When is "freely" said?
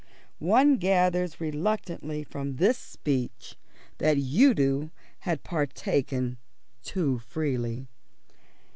7.19-7.85